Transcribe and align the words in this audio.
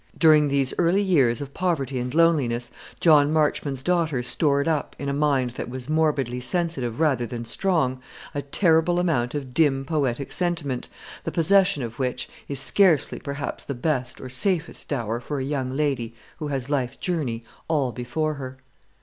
During 0.17 0.47
these 0.47 0.73
early 0.79 1.03
years 1.03 1.41
of 1.41 1.53
poverty 1.53 1.99
and 1.99 2.11
loneliness, 2.11 2.71
John 2.99 3.31
Marchmont's 3.31 3.83
daughter 3.83 4.23
stored 4.23 4.67
up, 4.67 4.95
in 4.97 5.07
a 5.09 5.13
mind 5.13 5.51
that 5.51 5.69
was 5.69 5.89
morbidly 5.91 6.39
sensitive 6.39 6.99
rather 6.99 7.27
than 7.27 7.45
strong, 7.45 8.01
a 8.33 8.41
terrible 8.41 8.99
amount 8.99 9.35
of 9.35 9.53
dim 9.53 9.85
poetic 9.85 10.31
sentiment; 10.31 10.89
the 11.23 11.31
possession 11.31 11.83
of 11.83 11.99
which 11.99 12.27
is 12.47 12.59
scarcely, 12.59 13.19
perhaps, 13.19 13.63
the 13.63 13.75
best 13.75 14.19
or 14.19 14.27
safest 14.27 14.89
dower 14.89 15.19
for 15.19 15.37
a 15.37 15.43
young 15.43 15.69
lady 15.69 16.15
who 16.37 16.47
has 16.47 16.67
life's 16.67 16.97
journey 16.97 17.43
all 17.67 17.91
before 17.91 18.33
her. 18.33 18.57